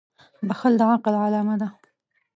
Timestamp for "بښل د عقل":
0.47-1.15